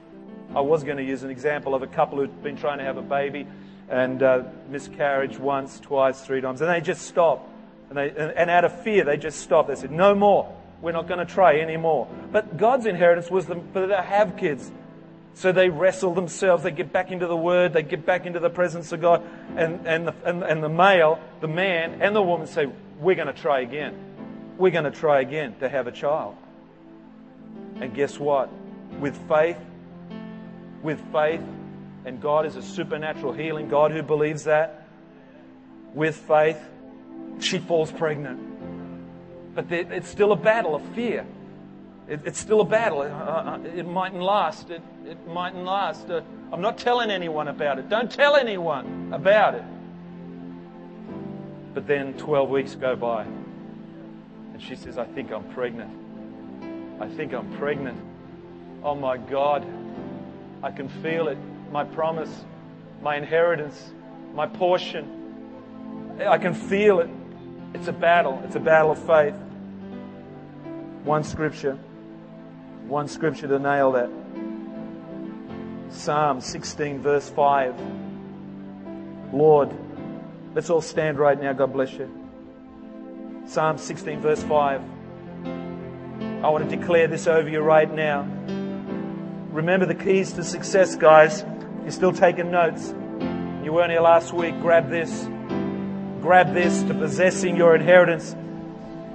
[0.56, 2.98] I was going to use an example of a couple who'd been trying to have
[2.98, 3.48] a baby
[3.90, 7.51] and uh, miscarriage once, twice, three times, and they just stopped.
[7.92, 9.68] And, they, and, out of fear, they just stopped.
[9.68, 10.56] They said, No more.
[10.82, 12.08] We're not going to try anymore.
[12.32, 14.72] But God's inheritance was for them to have kids.
[15.34, 18.50] So they wrestle themselves, they get back into the Word, they get back into the
[18.50, 19.24] presence of God,
[19.58, 22.66] and, and, the, and, and the male, the man, and the woman say,
[22.98, 23.94] We're going to try again.
[24.58, 26.38] We're going to try again to have a child.
[27.82, 28.50] And guess what?
[29.02, 29.58] With faith,
[30.82, 31.42] with faith,
[32.06, 34.88] and God is a supernatural healing God who believes that,
[35.94, 36.58] with faith,
[37.40, 38.40] she falls pregnant.
[39.56, 41.26] But it's still a battle of fear.
[42.08, 43.02] it's still a battle.
[43.02, 44.70] Uh, uh, it, mightn't last.
[44.70, 46.10] It, it mightn't last.
[46.10, 47.90] Uh, I'm not telling anyone about it.
[47.90, 49.64] Don't tell anyone about it.
[51.74, 53.24] But then 12 weeks go by.
[53.24, 55.92] And she says, I think I'm pregnant.
[57.02, 58.00] I think I'm pregnant.
[58.84, 59.66] Oh my God.
[60.64, 61.38] I can feel it.
[61.72, 62.30] My promise,
[63.02, 63.92] my inheritance,
[64.34, 65.18] my portion.
[66.20, 67.10] I can feel it.
[67.74, 68.42] It's a battle.
[68.46, 69.36] It's a battle of faith.
[71.04, 71.78] One scripture.
[72.88, 74.10] One scripture to nail that.
[75.92, 77.76] Psalm 16, verse 5.
[79.34, 79.72] Lord,
[80.54, 81.54] let's all stand right now.
[81.54, 82.10] God bless you.
[83.48, 84.82] Psalm 16, verse 5.
[86.44, 88.24] I want to declare this over you right now.
[89.52, 91.44] Remember the keys to success, guys.
[91.82, 92.94] You're still taking notes.
[93.64, 94.60] You weren't here last week.
[94.62, 95.28] Grab this.
[96.22, 98.36] Grab this to possessing your inheritance.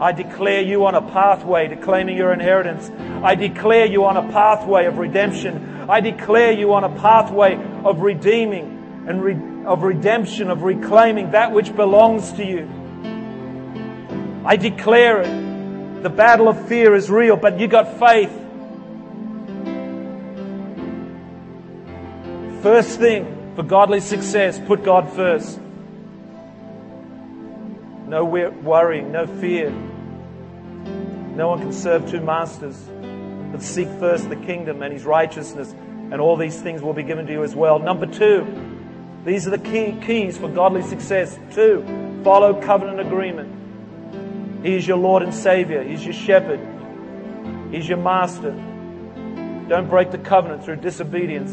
[0.01, 2.90] I declare you on a pathway to claiming your inheritance.
[3.23, 5.87] I declare you on a pathway of redemption.
[5.88, 11.53] I declare you on a pathway of redeeming and re- of redemption, of reclaiming that
[11.53, 12.69] which belongs to you.
[14.45, 16.03] I declare it.
[16.03, 18.33] The battle of fear is real, but you got faith.
[22.62, 25.61] First thing for godly success, put God first.
[28.07, 29.71] No worrying, no fear.
[29.71, 32.77] No one can serve two masters.
[33.51, 37.27] But seek first the kingdom and his righteousness, and all these things will be given
[37.27, 37.81] to you as well.
[37.81, 38.47] Number two,
[39.25, 41.37] these are the key keys for godly success.
[41.53, 44.64] Two, follow covenant agreement.
[44.64, 45.83] He is your Lord and Savior.
[45.83, 46.61] He's your shepherd.
[47.73, 48.53] He's your master.
[49.69, 51.53] Don't break the covenant through disobedience,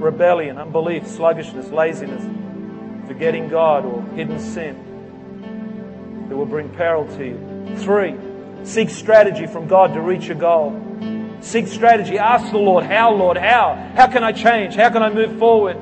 [0.00, 2.22] rebellion, unbelief, sluggishness, laziness,
[3.06, 4.93] forgetting God, or hidden sin
[6.28, 7.76] that will bring peril to you.
[7.78, 8.16] Three,
[8.64, 10.80] seek strategy from God to reach your goal.
[11.40, 12.18] Seek strategy.
[12.18, 13.74] Ask the Lord, how, Lord, how?
[13.94, 14.76] How can I change?
[14.76, 15.76] How can I move forward?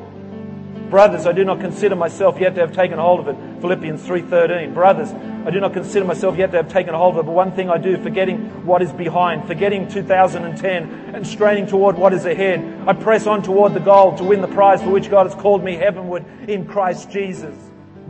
[0.90, 3.36] Brothers, I do not consider myself yet to have taken hold of it.
[3.62, 4.74] Philippians 3.13.
[4.74, 7.52] Brothers, I do not consider myself yet to have taken hold of it, but one
[7.52, 12.84] thing I do, forgetting what is behind, forgetting 2010 and straining toward what is ahead,
[12.86, 15.64] I press on toward the goal to win the prize for which God has called
[15.64, 17.56] me heavenward in Christ Jesus.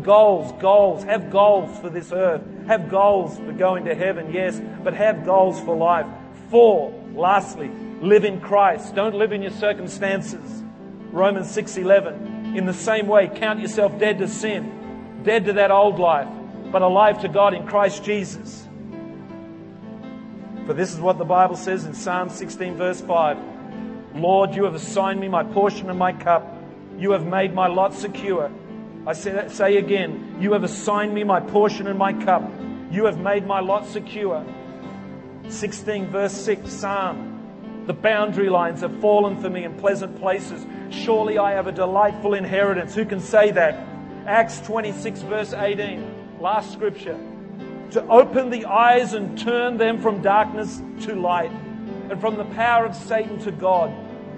[0.02, 1.04] Goals, goals.
[1.04, 2.42] Have goals for this earth.
[2.66, 6.06] Have goals for going to heaven, yes, but have goals for life.
[6.50, 8.94] Four, lastly, live in Christ.
[8.94, 10.62] Don't live in your circumstances.
[11.12, 12.56] Romans 6:11.
[12.56, 16.28] In the same way, count yourself dead to sin, dead to that old life,
[16.70, 18.68] but alive to God in Christ Jesus.
[20.66, 23.38] For this is what the Bible says in Psalm 16 verse 5.
[24.14, 26.46] Lord, you have assigned me my portion and my cup.
[26.98, 28.50] You have made my lot secure.
[29.04, 32.48] I say, that, say again, you have assigned me my portion and my cup.
[32.90, 34.44] You have made my lot secure.
[35.48, 37.84] 16 verse 6 Psalm.
[37.86, 40.64] The boundary lines have fallen for me in pleasant places.
[40.90, 42.94] Surely I have a delightful inheritance.
[42.94, 43.74] Who can say that?
[44.24, 46.38] Acts 26 verse 18.
[46.38, 47.18] Last scripture.
[47.90, 51.50] To open the eyes and turn them from darkness to light
[52.08, 53.92] and from the power of Satan to God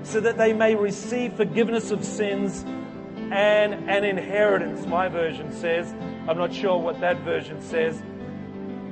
[0.04, 2.64] so that they may receive forgiveness of sins
[3.32, 5.92] and an inheritance, my version says.
[6.28, 8.02] I'm not sure what that version says.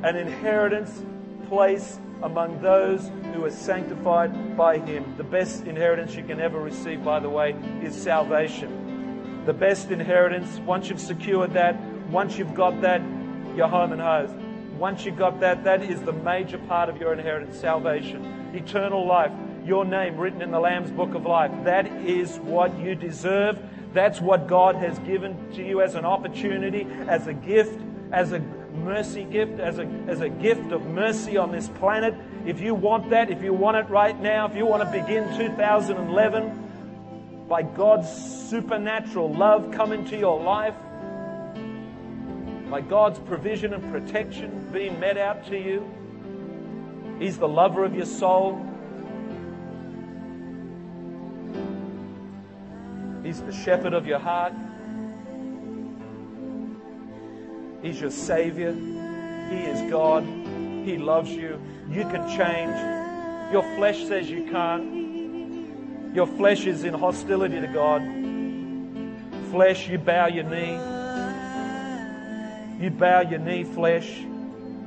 [0.02, 1.02] an inheritance
[1.48, 5.14] place among those who are sanctified by Him.
[5.16, 9.42] The best inheritance you can ever receive, by the way, is salvation.
[9.46, 11.80] The best inheritance, once you've secured that,
[12.10, 13.00] once you've got that,
[13.56, 14.78] you're home and home.
[14.78, 19.32] Once you've got that, that is the major part of your inheritance salvation, eternal life,
[19.64, 21.52] your name written in the Lamb's book of life.
[21.64, 23.58] That is what you deserve.
[23.92, 27.80] That's what God has given to you as an opportunity, as a gift,
[28.10, 28.40] as a
[28.72, 32.14] mercy gift, as a, as a gift of mercy on this planet.
[32.46, 35.36] If you want that, if you want it right now, if you want to begin
[35.36, 38.10] 2011 by God's
[38.48, 40.74] supernatural love coming to your life,
[42.70, 45.88] by God's provision and protection being met out to you,
[47.18, 48.66] He's the lover of your soul.
[53.22, 54.52] He's the shepherd of your heart.
[57.82, 58.72] He's your Savior.
[58.72, 60.24] He is God.
[60.84, 61.60] He loves you.
[61.90, 63.52] You can change.
[63.52, 66.14] Your flesh says you can't.
[66.14, 68.02] Your flesh is in hostility to God.
[69.50, 70.74] Flesh, you bow your knee.
[72.82, 74.22] You bow your knee, flesh.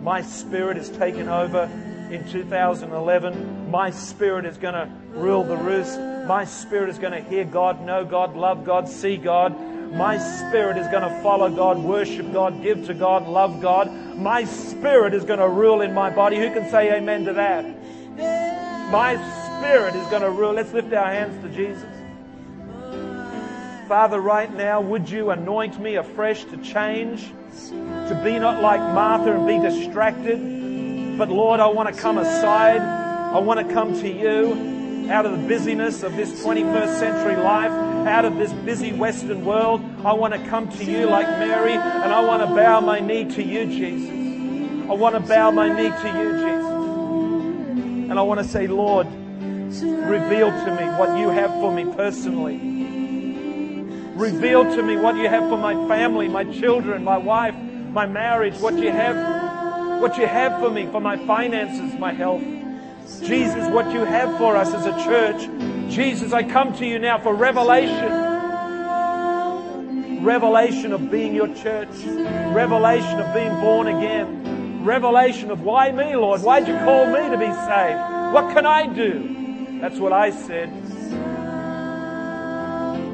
[0.01, 1.63] My spirit is taken over
[2.11, 3.71] in 2011.
[3.71, 5.99] My spirit is going to rule the roost.
[6.25, 9.55] My spirit is going to hear God, know God, love God, see God.
[9.93, 13.93] My spirit is going to follow God, worship God, give to God, love God.
[14.17, 16.37] My spirit is going to rule in my body.
[16.37, 17.63] Who can say amen to that?
[18.91, 19.15] My
[19.59, 20.53] spirit is going to rule.
[20.53, 21.87] Let's lift our hands to Jesus.
[23.87, 27.31] Father, right now, would you anoint me afresh to change,
[27.69, 32.81] to be not like Martha and be distracted, but Lord, I want to come aside.
[32.81, 34.74] I want to come to you
[35.09, 37.71] out of the busyness of this 21st century life
[38.07, 39.81] out of this busy Western world.
[40.03, 43.25] I want to come to you like Mary and I want to bow my knee
[43.25, 44.09] to you, Jesus.
[44.89, 46.65] I want to bow my knee to you, Jesus.
[48.11, 52.57] And I want to say, Lord, reveal to me what you have for me personally.
[54.15, 58.55] Reveal to me what you have for my family, my children, my wife, my marriage,
[58.59, 62.43] what you have, what you have for me, for my finances, my health.
[63.23, 65.47] Jesus, what you have for us as a church.
[65.91, 68.23] Jesus, I come to you now for revelation.
[70.23, 71.89] Revelation of being your church.
[72.53, 74.83] Revelation of being born again.
[74.83, 76.41] Revelation of why me, Lord?
[76.41, 78.33] Why'd you call me to be saved?
[78.33, 79.79] What can I do?
[79.81, 80.71] That's what I said.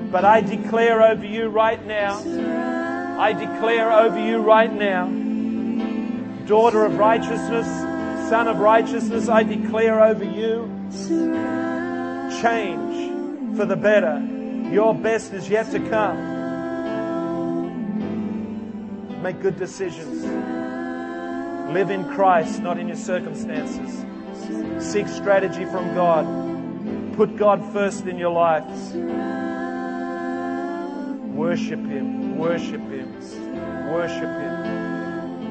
[0.09, 2.17] But I declare over you right now,
[3.19, 5.07] I declare over you right now,
[6.45, 7.67] daughter of righteousness,
[8.31, 10.71] son of righteousness, I declare over you,
[12.41, 14.25] change for the better.
[14.71, 16.17] Your best is yet to come.
[19.21, 20.23] Make good decisions.
[21.73, 24.05] Live in Christ, not in your circumstances.
[24.79, 26.25] Seek strategy from God.
[27.17, 28.63] Put God first in your life.
[31.35, 32.37] Worship Him.
[32.37, 33.13] Worship Him.
[33.91, 34.60] Worship Him.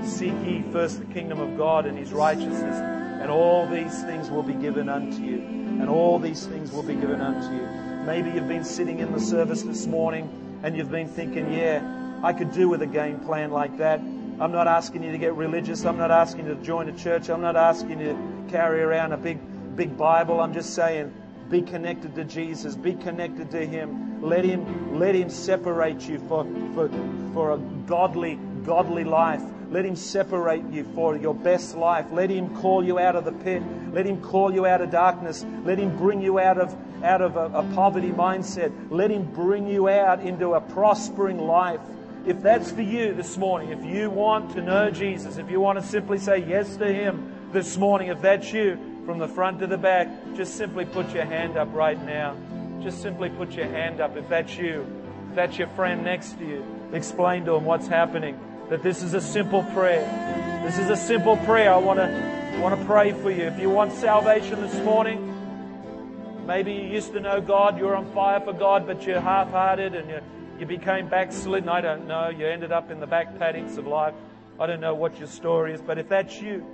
[0.04, 4.42] Seek ye first the kingdom of God and His righteousness, and all these things will
[4.42, 5.38] be given unto you.
[5.80, 7.66] And all these things will be given unto you.
[8.04, 12.34] Maybe you've been sitting in the service this morning and you've been thinking, yeah, I
[12.34, 13.98] could do with a game plan like that.
[13.98, 15.84] I'm not asking you to get religious.
[15.84, 17.30] I'm not asking you to join a church.
[17.30, 19.38] I'm not asking you to carry around a big,
[19.76, 20.40] big Bible.
[20.40, 21.14] I'm just saying,
[21.48, 22.76] be connected to Jesus.
[22.76, 24.22] Be connected to Him.
[24.22, 26.44] Let Him, let Him separate you for,
[26.74, 26.90] for,
[27.32, 29.42] for a godly, godly life.
[29.70, 32.06] Let Him separate you for your best life.
[32.10, 33.62] Let Him call you out of the pit.
[33.92, 35.44] Let Him call you out of darkness.
[35.64, 38.72] Let Him bring you out of, out of a, a poverty mindset.
[38.90, 41.80] Let Him bring you out into a prospering life.
[42.26, 45.78] If that's for you this morning, if you want to know Jesus, if you want
[45.80, 49.66] to simply say yes to Him this morning, if that's you, from the front to
[49.66, 52.36] the back, just simply put your hand up right now.
[52.82, 54.86] Just simply put your hand up if that's you.
[55.30, 58.38] If that's your friend next to you, explain to him what's happening.
[58.70, 60.62] That this is a simple prayer.
[60.64, 61.74] This is a simple prayer.
[61.74, 63.42] I want to want to pray for you.
[63.42, 68.38] If you want salvation this morning, maybe you used to know God, you're on fire
[68.38, 70.20] for God, but you're half-hearted and you
[70.60, 71.68] you became backslidden.
[71.68, 72.28] I don't know.
[72.28, 74.14] You ended up in the back paddocks of life.
[74.60, 76.64] I don't know what your story is, but if that's you,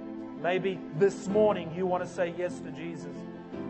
[0.42, 3.16] maybe this morning you want to say yes to Jesus.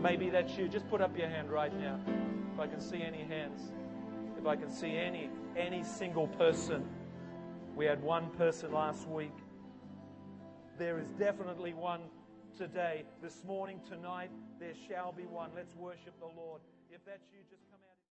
[0.01, 0.67] Maybe that's you.
[0.67, 1.97] Just put up your hand right now.
[2.53, 3.61] If I can see any hands.
[4.37, 6.83] If I can see any any single person.
[7.77, 9.37] We had one person last week.
[10.79, 12.01] There is definitely one
[12.57, 13.03] today.
[13.21, 15.51] This morning, tonight, there shall be one.
[15.55, 16.61] Let's worship the Lord.
[16.89, 17.66] If that's you, just.